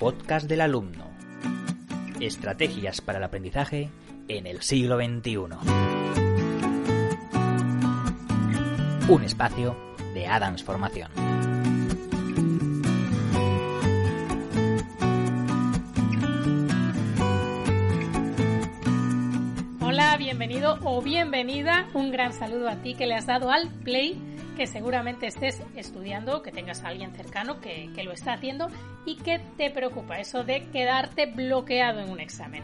[0.00, 1.10] Podcast del alumno.
[2.20, 3.90] Estrategias para el aprendizaje
[4.28, 5.36] en el siglo XXI.
[9.10, 9.76] Un espacio
[10.14, 11.10] de Adams Formación.
[19.82, 21.86] Hola, bienvenido o bienvenida.
[21.92, 24.29] Un gran saludo a ti que le has dado al play
[24.60, 28.68] que seguramente estés estudiando, que tengas a alguien cercano que, lo está haciendo
[29.06, 32.62] y que te preocupa eso de quedarte bloqueado en un examen.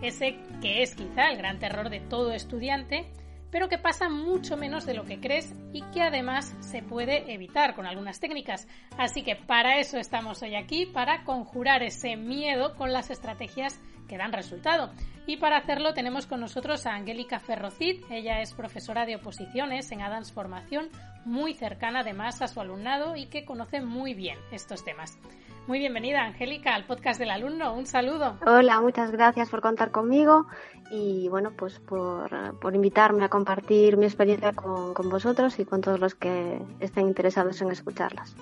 [0.00, 3.04] Ese que es quizá el gran terror de todo estudiante,
[3.50, 7.74] pero que pasa mucho menos de lo que crees y que además se puede evitar
[7.74, 8.66] con algunas técnicas.
[8.96, 14.18] Así que para eso estamos hoy aquí, para conjurar ese miedo con las estrategias que
[14.18, 14.90] dan resultado.
[15.26, 18.04] Y para hacerlo tenemos con nosotros a Angélica Ferrocid.
[18.10, 20.88] Ella es profesora de oposiciones en Adams Formación,
[21.24, 25.18] muy cercana además a su alumnado y que conoce muy bien estos temas.
[25.66, 27.74] Muy bienvenida, Angélica, al podcast del alumno.
[27.74, 28.38] Un saludo.
[28.46, 30.46] Hola, muchas gracias por contar conmigo
[30.92, 32.30] y bueno, pues por,
[32.72, 37.60] invitarme a compartir mi experiencia con, con vosotros y con todos los que estén interesados
[37.62, 38.36] en escucharlas.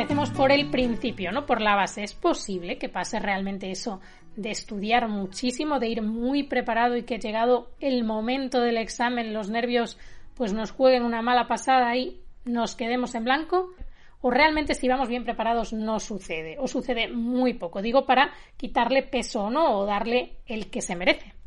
[0.00, 1.44] Empecemos por el principio, ¿no?
[1.44, 2.04] Por la base.
[2.04, 4.00] ¿Es posible que pase realmente eso
[4.36, 9.50] de estudiar muchísimo, de ir muy preparado y que llegado el momento del examen los
[9.50, 9.98] nervios
[10.36, 13.72] pues nos jueguen una mala pasada y nos quedemos en blanco?
[14.20, 16.58] ¿O realmente si vamos bien preparados no sucede?
[16.60, 17.82] ¿O sucede muy poco?
[17.82, 21.37] Digo para quitarle peso no o darle el que se merece.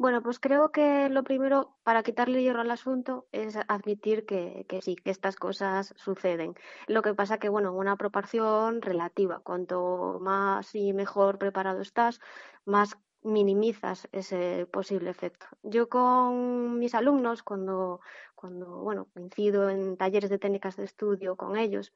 [0.00, 4.94] Bueno, pues creo que lo primero para quitarle hierro al asunto es admitir que, sí,
[4.94, 6.54] que estas cosas suceden.
[6.86, 9.40] Lo que pasa que, bueno, una proporción relativa.
[9.40, 12.20] Cuanto más y mejor preparado estás,
[12.64, 15.46] más minimizas ese posible efecto.
[15.64, 18.00] Yo con mis alumnos, cuando,
[18.36, 21.92] cuando bueno, coincido en talleres de técnicas de estudio con ellos,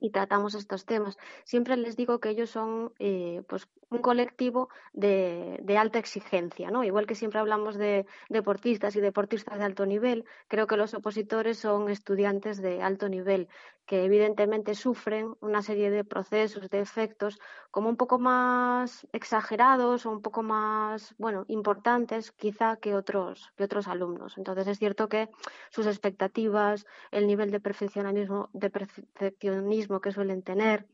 [0.00, 1.18] y tratamos estos temas.
[1.44, 6.82] Siempre les digo que ellos son eh, pues un colectivo de, de, alta exigencia, ¿no?
[6.82, 11.58] Igual que siempre hablamos de deportistas y deportistas de alto nivel, creo que los opositores
[11.58, 13.48] son estudiantes de alto nivel
[13.86, 17.38] que evidentemente sufren una serie de procesos, de efectos
[17.70, 23.64] como un poco más exagerados o un poco más, bueno, importantes quizá que otros, que
[23.64, 24.36] otros alumnos.
[24.38, 25.30] Entonces es cierto que
[25.70, 30.86] sus expectativas, el nivel de perfeccionismo, de perfeccionismo que suelen tener,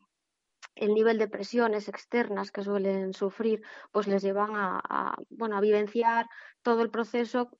[0.75, 6.29] el nivel de presiones externas que suelen sufrir, pues les llevan a, bueno, a vivenciar
[6.63, 7.51] todo el proceso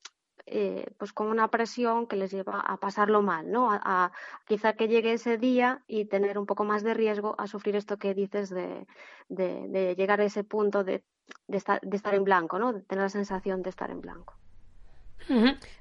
[0.45, 3.69] eh, pues con una presión que les lleva a pasarlo mal, ¿no?
[3.71, 4.11] A,
[4.45, 7.97] quizá que llegue ese día y tener un poco más de riesgo a sufrir esto
[7.97, 8.85] que dices de,
[9.29, 11.03] de, llegar a ese punto de,
[11.47, 12.73] de, estar, de estar en blanco, ¿no?
[12.73, 14.35] De tener la sensación de estar en blanco.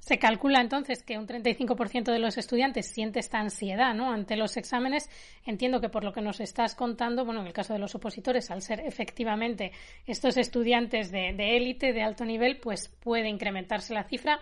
[0.00, 4.12] Se calcula entonces que un 35% de los estudiantes siente esta ansiedad ¿no?
[4.12, 5.10] ante los exámenes.
[5.44, 8.50] Entiendo que por lo que nos estás contando, bueno, en el caso de los opositores,
[8.50, 9.72] al ser efectivamente
[10.06, 14.40] estos estudiantes de élite, de, alto nivel, pues puede incrementarse la cifra.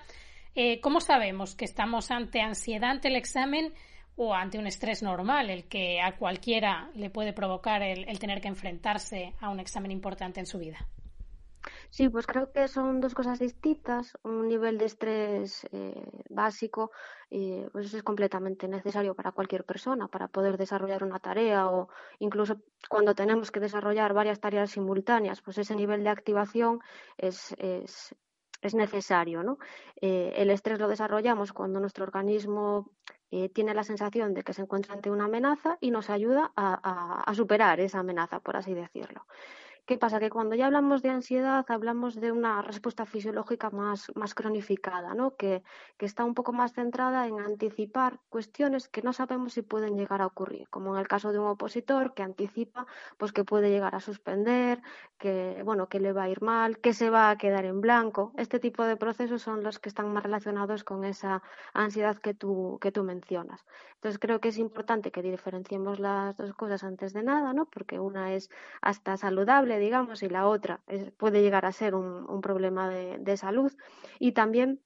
[0.55, 3.73] Eh, ¿Cómo sabemos que estamos ante ansiedad ante el examen
[4.17, 8.49] o ante un estrés normal, el que a cualquiera le puede provocar el tener que
[8.49, 10.87] enfrentarse a un examen importante en su vida?
[11.91, 14.19] Sí, pues creo que son dos cosas distintas.
[14.23, 16.91] Un nivel de estrés eh, básico
[17.31, 21.89] eh, pues es completamente necesario para cualquier persona para poder desarrollar una tarea o
[22.19, 26.81] incluso cuando tenemos que desarrollar varias tareas simultáneas, pues ese nivel de activación
[27.19, 28.15] es, es,
[28.63, 29.43] es necesario.
[29.43, 29.59] ¿no?
[30.01, 32.93] Eh, el estrés lo desarrollamos cuando nuestro organismo
[33.55, 37.35] tiene la sensación de que se encuentra ante una amenaza y nos ayuda a, a
[37.37, 39.25] superar esa amenaza, por así decirlo.
[39.91, 40.21] ¿Qué pasa?
[40.21, 45.35] Que cuando ya hablamos de ansiedad hablamos de una respuesta fisiológica más, más cronificada, ¿no?
[45.35, 45.65] que,
[45.99, 50.23] que está un poco más centrada en anticipar cuestiones que no sabemos si pueden llegar
[50.23, 52.87] a ocurrir, como en el caso de un opositor que anticipa
[53.19, 54.81] pues, que puede llegar a suspender,
[55.19, 58.33] que, bueno, que le va a ir mal, que se va a quedar en blanco.
[58.37, 61.43] Este tipo de procesos son los que están más relacionados con esa
[61.75, 63.67] ansiedad que tú, que tú mencionas.
[63.95, 67.67] Entonces creo que es importante que diferenciemos las dos cosas antes de nada, ¿no?
[67.67, 68.51] porque una es
[68.81, 70.83] hasta saludable digamos, y la otra
[71.17, 73.73] puede llegar a ser un, problema de salud.
[74.19, 74.81] Y también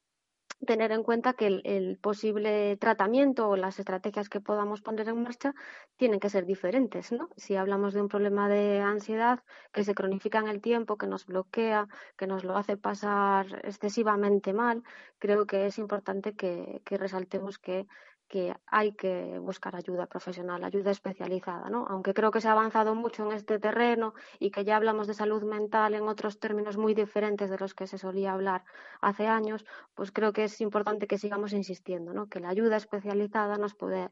[0.64, 5.54] tener en cuenta que el, posible tratamiento o las estrategias que podamos poner en marcha
[5.96, 7.28] tienen que ser diferentes, ¿no?
[7.36, 9.40] Si hablamos de un problema de ansiedad
[9.72, 14.52] que se cronifica en el tiempo, que nos bloquea, que nos lo hace pasar excesivamente
[14.52, 14.82] mal,
[15.18, 17.86] creo que es importante que resaltemos que
[18.28, 21.86] que hay que buscar ayuda profesional, ayuda especializada, ¿no?
[21.88, 25.14] Aunque creo que se ha avanzado mucho en este terreno y que ya hablamos de
[25.14, 28.64] salud mental en otros términos muy diferentes de los que se solía hablar
[29.00, 32.28] hace años, pues creo que es importante que sigamos insistiendo, ¿no?
[32.28, 34.10] Que la ayuda especializada nos puede,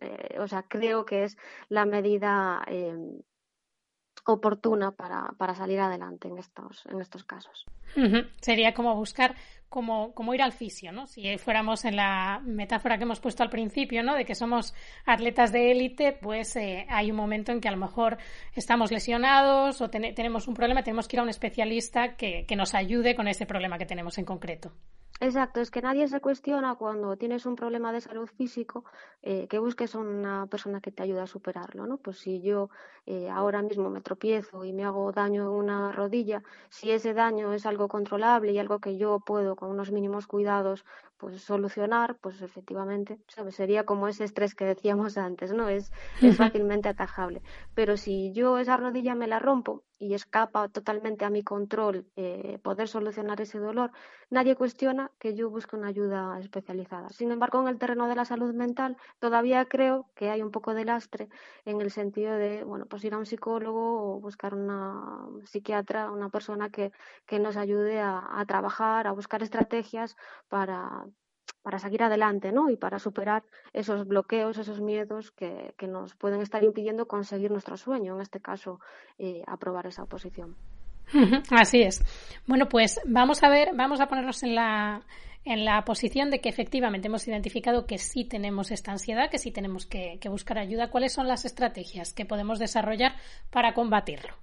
[0.00, 1.36] eh, o sea, creo que es
[1.68, 2.96] la medida eh,
[4.26, 7.66] oportuna para, para, salir adelante en estos, en estos casos.
[8.40, 9.34] Sería como buscar
[9.68, 11.06] como, como ir al fisio, ¿no?
[11.06, 14.14] Si fuéramos en la metáfora que hemos puesto al principio, ¿no?
[14.14, 14.74] De que somos
[15.04, 18.18] atletas de élite, pues eh, hay un momento en que a lo mejor
[18.54, 22.74] estamos lesionados o tenemos un problema, tenemos que ir a un especialista que, que nos
[22.74, 24.72] ayude con ese problema que tenemos en concreto.
[25.20, 28.84] Exacto, es que nadie se cuestiona cuando tienes un problema de salud físico
[29.20, 31.96] eh, que busques a una persona que te ayude a superarlo, ¿no?
[31.96, 32.70] Pues si yo
[33.04, 37.52] eh, ahora mismo me tropiezo y me hago daño en una rodilla, si ese daño
[37.52, 40.84] es algo controlable y algo que yo puedo con unos mínimos cuidados
[41.18, 43.56] pues solucionar, pues efectivamente, ¿sabes?
[43.56, 45.68] Sería como ese estrés que decíamos antes, ¿no?
[45.68, 45.90] Es,
[46.22, 47.42] es fácilmente atajable.
[47.74, 52.58] Pero si yo esa rodilla me la rompo y escapa totalmente a mi control eh,
[52.62, 53.90] poder solucionar ese dolor,
[54.30, 57.08] nadie cuestiona que yo busque una ayuda especializada.
[57.10, 60.74] Sin embargo, en el terreno de la salud mental todavía creo que hay un poco
[60.74, 61.28] de lastre
[61.64, 66.28] en el sentido de, bueno, pues ir a un psicólogo o buscar una psiquiatra, una
[66.30, 66.92] persona que,
[67.26, 70.16] que nos ayude a, a trabajar, a buscar estrategias
[70.48, 71.06] para,
[71.62, 72.70] para seguir adelante ¿no?
[72.70, 73.42] y para superar
[73.72, 78.80] esos bloqueos, esos miedos que, nos pueden estar impidiendo conseguir nuestro sueño, en este caso,
[79.18, 80.56] eh, aprobar esa oposición.
[81.50, 82.04] Así es.
[82.46, 85.02] Bueno, pues vamos a ver, vamos a ponernos en la,
[85.44, 89.50] en la posición de que efectivamente hemos identificado que sí tenemos esta ansiedad, que sí
[89.50, 90.90] tenemos que buscar ayuda.
[90.90, 93.16] ¿Cuáles son las estrategias que podemos desarrollar
[93.50, 94.34] para combatirlo?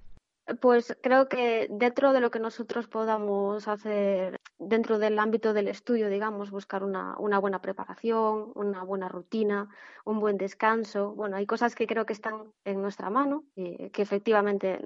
[0.60, 6.08] Pues creo que dentro de lo que nosotros podamos hacer, dentro del ámbito del estudio,
[6.08, 9.68] digamos, buscar una, una, buena preparación, una buena rutina,
[10.04, 11.14] un buen descanso.
[11.16, 14.78] Bueno, hay cosas que creo que están en nuestra mano y que efectivamente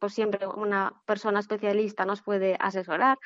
[0.00, 3.18] pues siempre una persona especialista nos puede asesorar.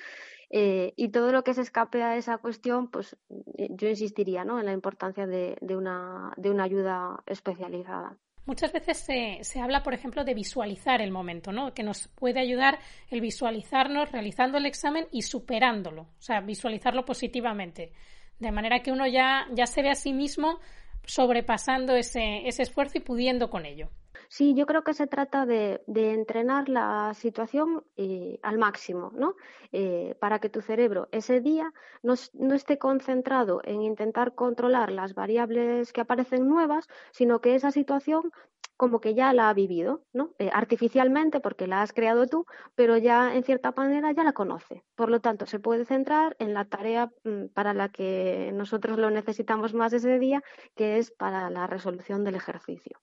[0.50, 4.58] Eh, y todo lo que se escape a esa cuestión, pues yo insistiría ¿no?
[4.58, 8.18] en la importancia de, de, una, de una ayuda especializada.
[8.48, 11.74] Muchas veces se, se, habla, por ejemplo, de visualizar el momento, ¿no?
[11.74, 12.78] Que nos puede ayudar
[13.10, 17.92] el visualizarnos realizando el examen y superándolo, o sea, visualizarlo positivamente,
[18.38, 20.60] de manera que uno ya, se ve a sí mismo
[21.04, 23.90] sobrepasando ese esfuerzo y pudiendo con ello.
[24.30, 29.36] Sí, yo creo que se trata de, entrenar la situación eh, al máximo, ¿no?
[29.72, 31.72] Eh, para que tu cerebro ese día
[32.02, 37.70] no, no, esté concentrado en intentar controlar las variables que aparecen nuevas, sino que esa
[37.70, 38.30] situación
[38.76, 40.34] como que ya la ha vivido, ¿no?
[40.38, 42.46] Eh, artificialmente porque la has creado tú,
[42.76, 44.84] pero ya en cierta manera ya la conoce.
[44.94, 49.10] Por lo tanto, se puede centrar en la tarea mm, para la que nosotros lo
[49.10, 50.42] necesitamos más ese día,
[50.76, 53.00] que es para la resolución del ejercicio.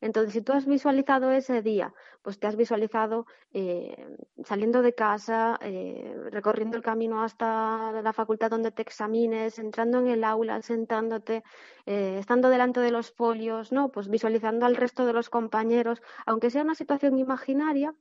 [0.00, 5.58] Entonces, si tú has visualizado ese día, pues te has visualizado eh, saliendo de casa,
[5.60, 11.42] eh, recorriendo el camino hasta la facultad donde te examines, entrando en el aula, sentándote,
[11.86, 13.90] eh, estando delante de los folios, ¿no?
[13.90, 17.94] Pues visualizando al resto de los compañeros, aunque sea una situación imaginaria,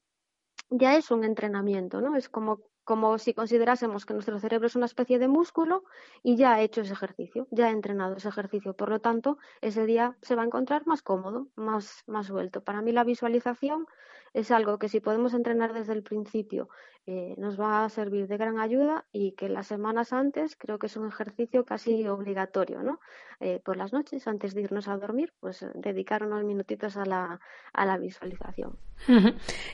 [0.69, 2.15] ya es un entrenamiento, ¿no?
[2.15, 5.83] Es como como si considerásemos que nuestro cerebro es una especie de músculo
[6.23, 8.73] y ya ha hecho ese ejercicio, ya ha entrenado ese ejercicio.
[8.75, 12.63] Por lo tanto, ese día se va a encontrar más cómodo, más, más suelto.
[12.63, 13.87] Para mí la visualización
[14.35, 16.67] es algo que si podemos entrenar desde el principio
[17.07, 20.87] eh, nos va a servir de gran ayuda y que las semanas antes creo que
[20.87, 22.99] es un ejercicio casi obligatorio, ¿no?
[23.39, 27.05] Eh, por las noches, antes de irnos a dormir, pues eh, dedicar unos minutitos a
[27.05, 27.39] la,
[27.71, 28.77] a la visualización.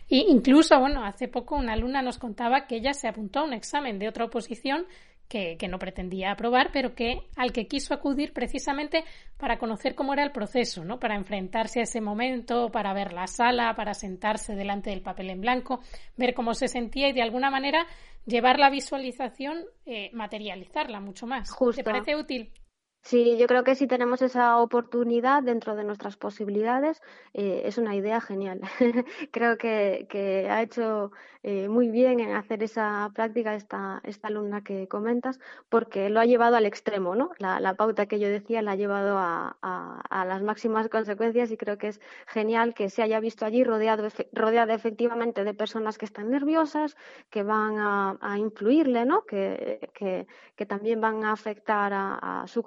[0.08, 3.54] y incluso, bueno, hace poco una alumna nos contaba que ella se apuntó a un
[3.54, 4.86] examen de otra oposición
[5.32, 9.06] que, no pretendía aprobar, pero que al que quiso acudir precisamente
[9.38, 11.00] para conocer cómo era el proceso, ¿no?
[11.00, 15.40] Para enfrentarse a ese momento, para ver la sala, para sentarse delante del papel en
[15.40, 15.80] blanco,
[16.18, 17.88] ver cómo se sentía y de alguna manera
[18.26, 21.50] llevar la visualización, eh, materializarla mucho más.
[21.76, 22.52] ¿Te parece útil?
[23.04, 27.02] Sí, yo creo que si tenemos esa oportunidad dentro de nuestras posibilidades,
[27.34, 28.62] eh, es una idea genial.
[29.32, 34.88] creo que, ha hecho eh, muy bien en hacer esa práctica esta, esta alumna que
[34.88, 37.32] comentas, porque lo ha llevado al extremo, ¿no?
[37.40, 39.58] La, pauta que yo decía la ha llevado a,
[40.12, 44.74] las máximas consecuencias y creo que es genial que se haya visto allí rodeado, rodeado
[44.74, 46.96] efectivamente de personas que están nerviosas,
[47.32, 49.26] que van a, influirle, ¿no?
[49.26, 49.90] Que,
[50.68, 52.62] también van a afectar a su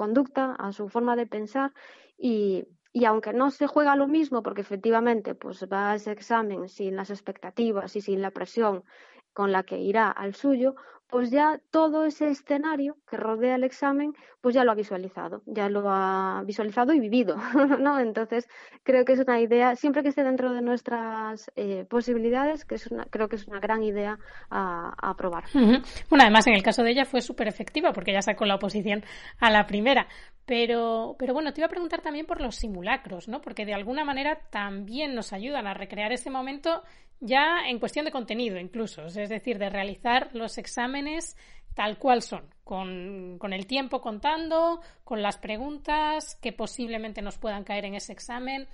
[0.59, 1.73] a su forma de pensar
[2.17, 6.69] y, y aunque no se juega lo mismo, porque efectivamente pues va a ese examen
[6.69, 8.85] sin las expectativas y sin la presión
[9.33, 10.77] con la que irá al suyo,
[11.15, 15.69] pues ya todo ese escenario que rodea el examen, pues ya lo ha visualizado, ya
[15.69, 17.37] lo ha visualizado y vivido,
[17.79, 18.01] ¿no?
[18.01, 18.49] Entonces,
[18.83, 22.89] creo que es una idea, siempre que esté dentro de nuestras eh, posibilidades, que es
[22.89, 24.19] una, creo que es una gran idea
[24.51, 25.45] a, a probar.
[25.55, 29.05] Bueno, además, en el caso de ella fue súper efectiva, porque ya sacó la oposición
[29.39, 30.09] a la primera.
[30.47, 33.41] Pero, pero bueno, te iba a preguntar también por los simulacros, ¿no?
[33.41, 36.83] Porque de alguna manera también nos ayudan a recrear ese momento
[37.21, 41.37] ya en cuestión de contenido incluso, es decir, de realizar los exámenes
[41.75, 47.65] tal cual son, con, con, el tiempo contando, con las preguntas que posiblemente nos puedan
[47.65, 48.69] caer en ese examen.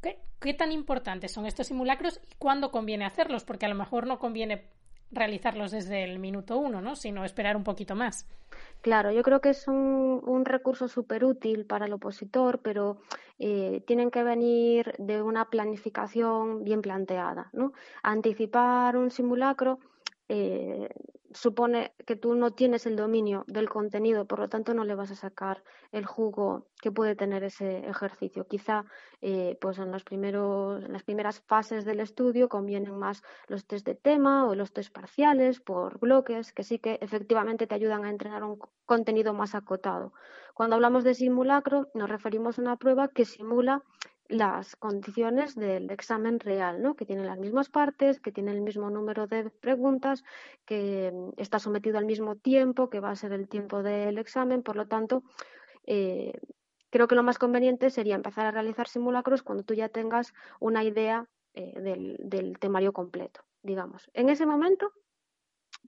[0.00, 3.44] ¿Qué, ¿Qué, tan importantes son estos simulacros y cuándo conviene hacerlos?
[3.44, 4.70] Porque a lo mejor no conviene
[5.10, 6.96] realizarlos desde el minuto uno, ¿no?
[6.96, 8.28] sino esperar un poquito más.
[8.84, 12.98] Claro, yo creo que es un, un recurso súper útil para el opositor, pero
[13.38, 17.48] eh, tienen que venir de una planificación bien planteada.
[17.54, 17.72] ¿no?
[18.02, 19.78] Anticipar un simulacro
[20.28, 20.88] eh,
[21.34, 25.10] supone que tú no tienes el dominio del contenido, por lo tanto no le vas
[25.10, 28.46] a sacar el jugo que puede tener ese ejercicio.
[28.46, 28.84] Quizá
[29.20, 34.46] eh, pues en, en las primeras fases del estudio convienen más los test de tema
[34.46, 38.58] o los test parciales por bloques, que sí que efectivamente te ayudan a entrenar un
[38.86, 40.12] contenido más acotado.
[40.54, 43.82] Cuando hablamos de simulacro, nos referimos a una prueba que simula
[44.28, 46.94] las condiciones del examen real, ¿no?
[46.94, 50.24] que tiene las mismas partes, que tiene el mismo número de preguntas,
[50.64, 54.62] que está sometido al mismo tiempo, que va a ser el tiempo del examen.
[54.62, 55.22] Por lo tanto,
[55.86, 56.32] eh,
[56.90, 60.84] creo que lo más conveniente sería empezar a realizar simulacros cuando tú ya tengas una
[60.84, 64.10] idea eh, del, del temario completo, digamos.
[64.14, 64.92] En ese momento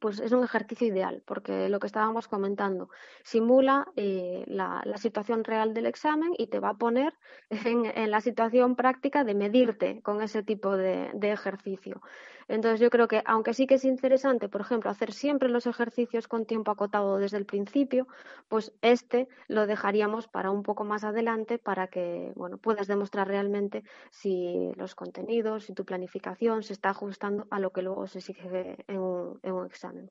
[0.00, 2.90] pues es un ejercicio ideal, porque lo que estábamos comentando
[3.22, 7.14] simula eh, la, situación real del examen y te va a poner
[7.50, 12.00] en, la situación práctica de medirte con ese tipo de, ejercicio.
[12.48, 16.28] Entonces yo creo que, aunque sí que es interesante, por ejemplo, hacer siempre los ejercicios
[16.28, 18.06] con tiempo acotado desde el principio,
[18.48, 23.84] pues este lo dejaríamos para un poco más adelante para que bueno, puedas demostrar realmente
[24.10, 28.76] si los contenidos, si tu planificación se está ajustando a lo que luego se exige
[28.88, 30.10] en un, en un examen.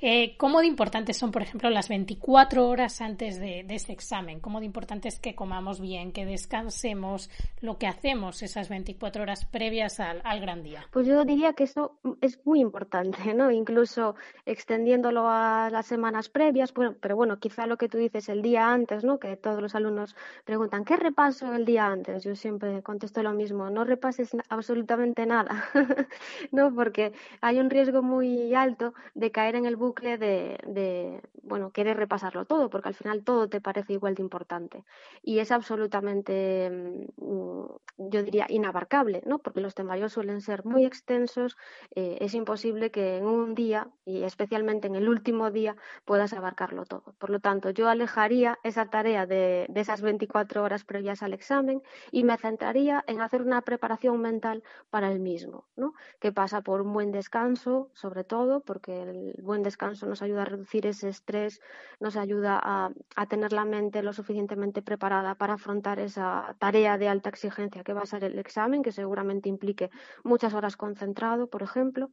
[0.00, 4.40] Eh, ¿Cómo de importantes son, por ejemplo, las 24 horas antes de, de, examen?
[4.40, 9.44] ¿Cómo de importante es que comamos bien, que descansemos, lo que hacemos esas 24 horas
[9.44, 10.86] previas al, al gran día?
[10.90, 13.50] Pues yo diría que eso es muy importante, ¿no?
[13.50, 18.42] Incluso extendiéndolo a las semanas previas, bueno, pero bueno, quizá lo que tú dices el
[18.42, 19.18] día antes, ¿no?
[19.18, 22.24] Que todos los alumnos preguntan, ¿qué repaso el día antes?
[22.24, 25.64] Yo siempre contesto lo mismo, no repases absolutamente nada,
[26.52, 26.74] ¿no?
[26.74, 31.96] Porque hay un riesgo muy alto de caer en el bucle de, de, bueno, querer
[31.96, 34.84] repasarlo todo, porque al final todo te parece igual de importante.
[35.22, 36.70] Y es absolutamente,
[37.16, 37.66] mm,
[38.10, 39.38] yo diría, inabarcable, ¿no?
[39.38, 41.56] Porque los temarios suelen ser muy extensos,
[41.94, 46.84] eh, es imposible que en un día, y especialmente en el último día, puedas abarcarlo
[46.86, 47.14] todo.
[47.18, 51.82] Por lo tanto, yo alejaría esa tarea de, de esas 24 horas previas al examen
[52.10, 55.94] y me centraría en hacer una preparación mental para el mismo, ¿no?
[56.20, 60.42] Que pasa por un buen descanso, sobre todo, porque el buen descanso descanso nos ayuda
[60.42, 61.60] a reducir ese estrés,
[62.04, 67.08] nos ayuda a, a, tener la mente lo suficientemente preparada para afrontar esa tarea de
[67.08, 69.90] alta exigencia que va a ser el examen, que seguramente implique
[70.22, 72.10] muchas horas concentrado, por ejemplo.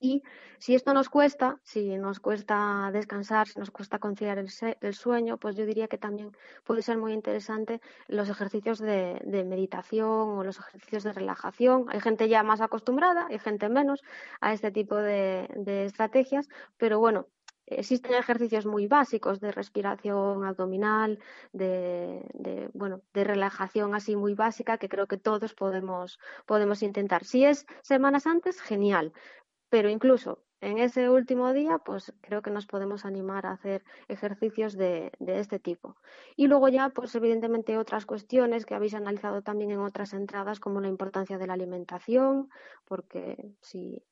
[0.00, 0.22] Y
[0.58, 4.48] si esto nos cuesta, si nos cuesta descansar, si nos cuesta conciliar el,
[4.80, 9.44] el, sueño, pues yo diría que también puede ser muy interesante los ejercicios de, de,
[9.44, 11.86] meditación o los ejercicios de relajación.
[11.88, 14.02] Hay gente ya más acostumbrada, hay gente menos
[14.40, 17.26] a este tipo de, de estrategias, pero bueno,
[17.70, 21.18] existen ejercicios muy básicos de respiración abdominal,
[21.52, 27.24] de, de, bueno, de relajación así muy básica que creo que todos podemos, podemos intentar.
[27.24, 29.12] Si es semanas antes, genial,
[29.70, 34.76] pero incluso en ese último día, pues creo que nos podemos animar a hacer ejercicios
[34.76, 35.96] de, este tipo.
[36.36, 40.80] Y luego ya, pues evidentemente otras cuestiones que habéis analizado también en otras entradas, como
[40.80, 42.50] la importancia de la alimentación,
[42.86, 44.02] porque si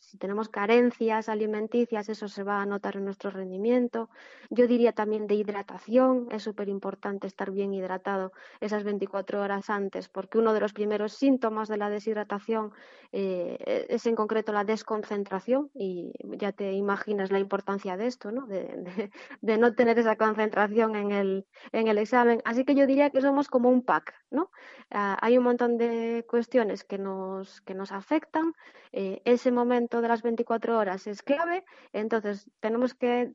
[0.00, 4.08] si tenemos carencias alimenticias, eso se va a notar en nuestro rendimiento.
[4.50, 10.08] Yo diría también de hidratación, es súper importante estar bien hidratado esas 24 horas antes,
[10.08, 12.72] porque uno de los primeros síntomas de la deshidratación
[13.12, 18.46] eh, es en concreto la desconcentración y ya te imaginas la importancia de esto, ¿no?
[18.46, 19.10] De,
[19.58, 22.40] no tener esa concentración en el, en el examen.
[22.44, 24.50] Así que yo diría que somos como un pack, ¿no?
[24.90, 28.54] Ah, hay un montón de cuestiones que nos, que nos afectan.
[28.92, 33.32] Eh, ese momento de las 24 horas es clave, entonces tenemos que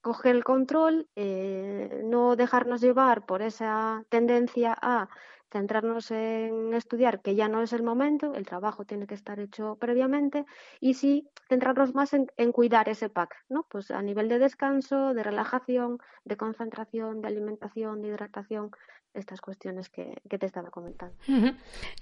[0.00, 5.08] coger el control, eh, no dejarnos llevar por esa tendencia a
[5.50, 9.76] centrarnos en estudiar, que ya no es el momento, el trabajo tiene que estar hecho
[9.76, 10.44] previamente,
[10.80, 13.66] y sí centrarnos más en, cuidar ese pack, ¿no?
[13.68, 18.70] Pues a nivel de descanso, de relajación, de concentración, de alimentación, de hidratación,
[19.14, 21.16] estas cuestiones que, te estaba comentando.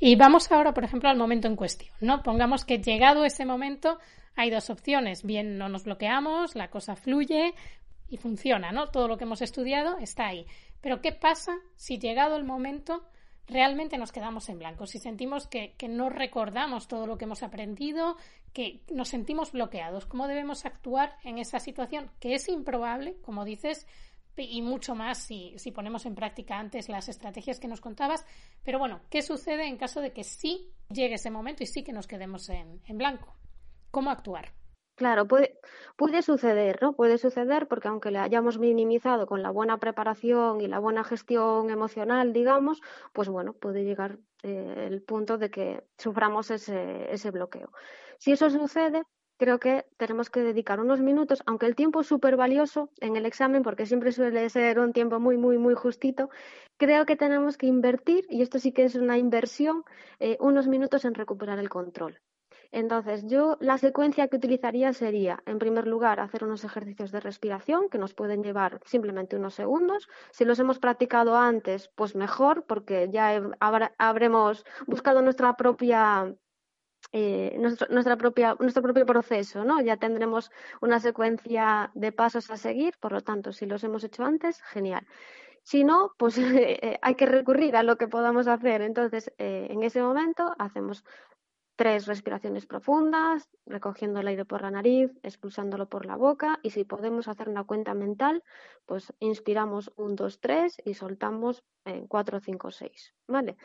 [0.01, 2.23] Y vamos ahora, por ejemplo, al momento en cuestión, ¿no?
[2.23, 3.99] Pongamos que llegado ese momento
[4.37, 5.23] hay dos opciones.
[5.23, 7.55] Bien, no nos bloqueamos, la cosa fluye
[8.09, 8.91] y funciona, ¿no?
[8.91, 10.47] Todo lo que hemos estudiado está ahí.
[10.81, 13.05] Pero ¿qué pasa si llegado el momento
[13.47, 14.87] realmente nos quedamos en blanco?
[14.87, 18.17] Si sentimos que, que no recordamos todo lo que hemos aprendido,
[18.53, 22.11] que nos sentimos bloqueados, ¿cómo debemos actuar en esa situación?
[22.21, 23.87] Que es improbable, como dices,
[24.37, 28.25] y mucho más si, si ponemos en práctica antes las estrategias que nos contabas.
[28.65, 31.93] Pero bueno, ¿qué sucede en caso de que sí llegue ese momento y sí que
[31.93, 33.37] nos quedemos en, en blanco?
[33.91, 34.53] ¿Cómo actuar?
[34.97, 35.59] Claro, puede,
[35.97, 36.95] puede suceder, ¿no?
[36.95, 41.69] Puede suceder porque aunque le hayamos minimizado con la buena preparación y la buena gestión
[41.71, 42.81] emocional, digamos,
[43.13, 47.73] pues bueno, puede llegar eh, el punto de que suframos ese, bloqueo.
[48.19, 49.03] Si eso sucede,
[49.37, 53.27] creo que tenemos que dedicar unos minutos, aunque el tiempo es súper valioso en el
[53.27, 56.31] examen, porque siempre suele ser un tiempo muy, muy, muy justito,
[56.77, 59.83] creo que tenemos que invertir, y esto sí que es una inversión,
[60.21, 62.21] eh, unos minutos en recuperar el control.
[62.73, 67.89] Entonces, yo la secuencia que utilizaría sería, en primer lugar, hacer unos ejercicios de respiración
[67.89, 70.09] que nos pueden llevar simplemente unos segundos.
[70.31, 73.41] Si los hemos practicado antes, pues mejor, porque ya
[73.99, 76.35] habremos buscado nuestra propia
[77.13, 79.81] eh, nuestro, propia, nuestro propio proceso, ¿no?
[79.81, 84.25] Ya tendremos una secuencia de pasos a seguir, por lo tanto, si los hemos hecho
[84.25, 85.07] antes, genial.
[85.63, 88.83] Si no, pues eh, hay que recurrir a lo que podamos hacer.
[88.83, 91.05] Entonces, eh, en ese momento hacemos
[91.77, 96.85] tres respiraciones profundas, recogiendo el aire por la nariz, expulsándolo por la boca y si
[96.85, 98.43] podemos hacer una cuenta mental,
[98.87, 103.57] pues inspiramos un, dos, tres y soltamos en cuatro, cinco, seis, ¿vale?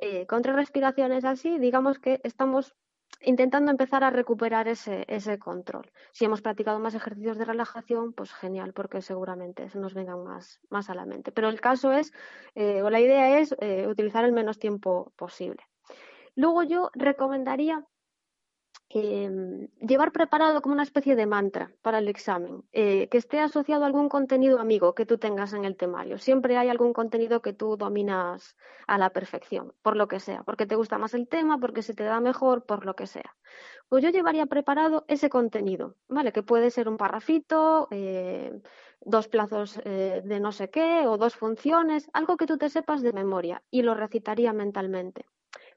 [0.00, 2.74] Eh, con tres respiraciones así, digamos que estamos
[3.22, 5.90] intentando empezar a recuperar ese, ese control.
[6.12, 10.60] Si hemos practicado más ejercicios de relajación, pues genial, porque seguramente se nos vengan más,
[10.70, 11.32] más a la mente.
[11.32, 12.12] Pero el caso es,
[12.54, 15.62] eh, o la idea es eh, utilizar el menos tiempo posible.
[16.42, 17.76] Luego yo recomendaría
[18.90, 23.82] Em, llevar preparado como una especie de mantra para el examen, eh, que esté asociado
[23.84, 26.16] a algún contenido amigo que tú tengas en el temario.
[26.16, 30.64] Siempre hay algún contenido que tú dominas a la perfección, por lo que sea, porque
[30.64, 33.36] te gusta más el tema, porque se te da mejor, por lo que sea.
[33.88, 36.32] Pues yo llevaría preparado ese contenido, ¿vale?
[36.32, 38.58] Que puede ser un parrafito, eh,
[39.02, 43.02] dos plazos eh, de no sé qué o dos funciones, algo que tú te sepas
[43.02, 45.26] de memoria y lo recitaría mentalmente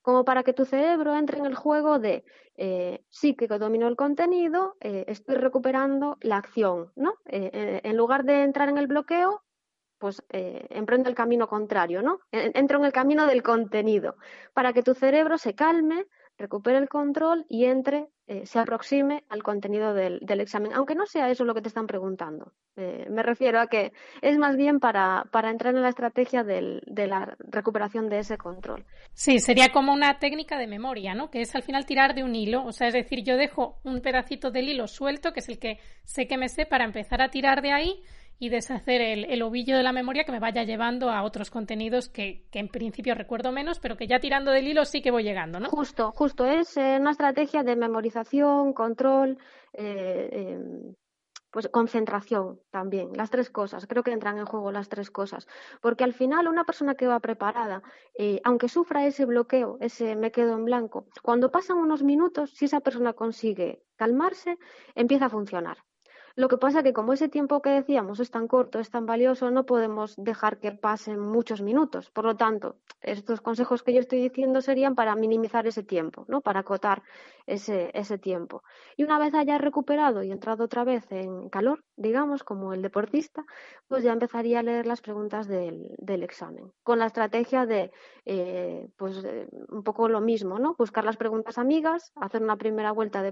[0.02, 2.24] como para que tu cerebro entre en el juego de
[2.58, 7.16] eh, sí que domino el contenido, eh, estoy recuperando la acción, ¿no?
[7.26, 9.44] Eh, en lugar de entrar en el bloqueo,
[9.98, 12.20] pues emprendo el camino contrario, ¿no?
[12.32, 14.16] Entro en el camino del contenido,
[14.54, 16.08] para que tu cerebro se calme,
[16.42, 21.30] recupere el control y entre, eh, se aproxime al contenido del, examen, aunque no sea
[21.30, 22.52] eso lo que te están preguntando.
[22.76, 27.08] Eh, me refiero a que es más bien para, para entrar en la estrategia de
[27.08, 28.86] la recuperación de ese control.
[29.14, 31.30] Sí, sería como una técnica de memoria, ¿no?
[31.30, 34.02] Que es al final tirar de un hilo, o sea, es decir, yo dejo un
[34.02, 37.30] pedacito del hilo suelto, que es el que sé que me sé, para empezar a
[37.30, 38.04] tirar de ahí
[38.42, 42.48] y deshacer el, ovillo de la memoria que me vaya llevando a otros contenidos que,
[42.54, 45.70] en principio recuerdo menos, pero que ya tirando del hilo sí que voy llegando, ¿no?
[45.70, 46.44] Justo, justo.
[46.48, 49.38] Es eh, una estrategia de memorización, control,
[49.74, 50.96] eh, em,
[51.52, 55.48] pues concentración también, las tres cosas, creo que entran en juego las tres cosas,
[55.80, 57.84] porque al final una persona que va preparada,
[58.18, 62.66] eh, aunque sufra ese bloqueo, ese me quedo en blanco, cuando pasan unos minutos, si
[62.66, 64.58] esa persona consigue calmarse,
[64.96, 65.78] empieza a funcionar.
[66.36, 69.52] Lo que pasa que como ese tiempo que decíamos es tan corto, es tan valioso,
[69.52, 72.10] no podemos dejar que pasen muchos minutos.
[72.12, 76.42] Por lo tanto, estos consejos que yo estoy diciendo serían para minimizar ese tiempo, ¿no?
[76.42, 77.04] Para acotar
[77.46, 78.64] ese, ese tiempo.
[78.96, 83.44] Y una vez haya recuperado y entrado otra vez en calor, digamos, como el deportista,
[83.88, 86.72] pues ya empezaría a leer las preguntas del, del examen.
[86.84, 87.92] Con la estrategia de,
[88.26, 89.24] eh, pues,
[89.70, 90.76] un poco lo mismo, ¿no?
[90.78, 93.32] Buscar las preguntas amigas, hacer una primera vuelta de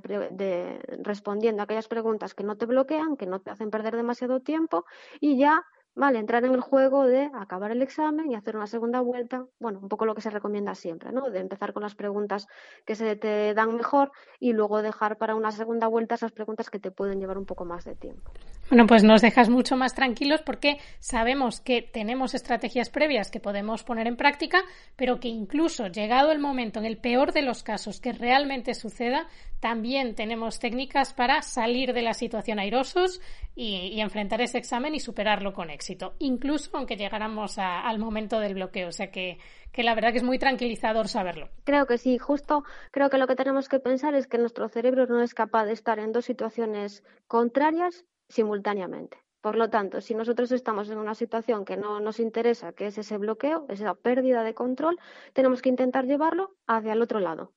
[1.04, 4.86] respondiendo a aquellas preguntas que no te bloquean, que no te hacen perder demasiado tiempo
[5.20, 5.66] y ya
[6.00, 9.80] Vale, entrar en el juego de acabar el examen y hacer una segunda vuelta, bueno,
[9.82, 11.30] un poco lo que se recomienda siempre, ¿no?
[11.30, 12.48] De empezar con las preguntas
[12.86, 16.80] que se te dan mejor y luego dejar para una segunda vuelta esas preguntas que
[16.80, 18.32] te pueden llevar un poco más de tiempo.
[18.70, 23.84] Bueno, pues nos dejas mucho más tranquilos porque sabemos que tenemos estrategias previas que podemos
[23.84, 24.62] poner en práctica,
[24.96, 29.28] pero que incluso llegado el momento, en el peor de los casos, que realmente suceda,
[29.60, 33.22] también tenemos técnicas para salir de la situación airosos
[33.56, 38.88] y, enfrentar ese examen y superarlo con éxito, incluso aunque llegáramos al momento del bloqueo.
[38.88, 39.38] O sea que,
[39.72, 41.50] que la verdad que es muy tranquilizador saberlo.
[41.66, 45.06] Creo que sí, justo creo que lo que tenemos que pensar es que nuestro cerebro
[45.08, 49.18] no es capaz de estar en dos situaciones contrarias simultáneamente.
[49.42, 52.98] Por lo tanto, si nosotros estamos en una situación que no nos interesa, que es
[52.98, 55.00] ese bloqueo, esa pérdida de control,
[55.34, 57.54] tenemos que intentar llevarlo hacia el otro lado.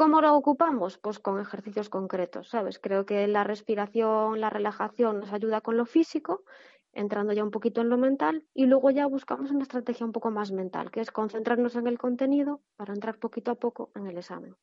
[0.00, 0.96] ¿Cómo lo ocupamos?
[0.96, 2.78] Pues con ejercicios concretos, ¿sabes?
[2.78, 6.42] Creo que la respiración, la relajación nos ayuda con lo físico,
[6.94, 10.30] entrando ya un poquito en lo mental, y luego ya buscamos una estrategia un poco
[10.30, 14.16] más mental, que es concentrarnos en el contenido para entrar poquito a poco en el
[14.16, 14.56] examen.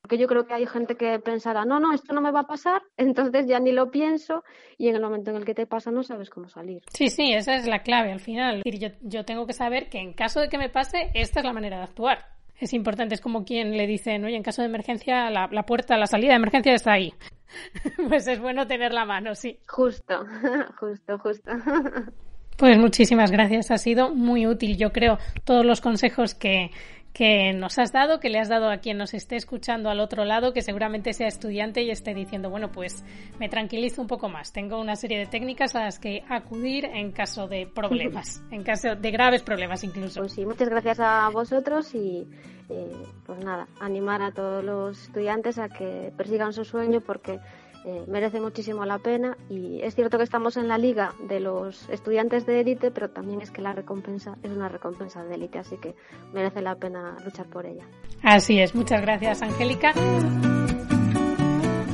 [0.00, 2.48] Porque yo creo que hay gente que pensará, no, no, esto no me va a
[2.48, 4.42] pasar, entonces ya ni lo pienso
[4.78, 6.82] y en el momento en el que te pasa no sabes cómo salir.
[6.92, 8.64] Sí, sí, esa es la clave al final.
[8.64, 11.52] Yo, yo tengo que saber que en caso de que me pase, esta es la
[11.52, 15.30] manera de actuar es importante, es como quien le dice, oye, en caso de emergencia,
[15.30, 17.12] la, la puerta, la salida de emergencia está ahí.
[18.08, 19.58] pues es bueno tener la mano, sí.
[19.66, 20.24] Justo,
[20.78, 21.50] justo, justo.
[22.58, 26.70] Pues muchísimas gracias, ha sido muy útil, yo creo, todos los consejos que,
[27.12, 30.24] que nos has dado, que le has dado a quien nos esté escuchando al otro
[30.24, 33.04] lado, que seguramente sea estudiante y esté diciendo, bueno, pues
[33.38, 34.52] me tranquilizo un poco más.
[34.52, 38.96] Tengo una serie de técnicas a las que acudir en caso de problemas, en caso
[38.96, 40.20] de graves problemas incluso.
[40.20, 42.26] Pues sí, muchas gracias a vosotros y
[42.70, 42.92] eh,
[43.26, 47.38] pues nada, animar a todos los estudiantes a que persigan su sueño porque
[47.84, 51.88] eh, merece muchísimo la pena y es cierto que estamos en la liga de los
[51.88, 55.76] estudiantes de élite, pero también es que la recompensa es una recompensa de élite, así
[55.78, 55.94] que
[56.32, 57.84] merece la pena luchar por ella.
[58.22, 59.92] Así es, muchas gracias Angélica.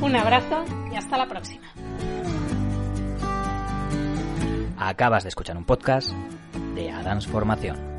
[0.01, 1.67] Un abrazo y hasta la próxima.
[4.77, 6.13] Acabas de escuchar un podcast
[6.73, 7.98] de Adams Formación.